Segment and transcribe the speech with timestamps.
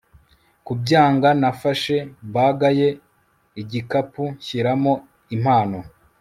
[0.65, 1.95] kubyanga nafashe
[2.33, 2.89] bag ye
[3.61, 4.93] igikapu nshyiramo
[5.35, 5.79] impano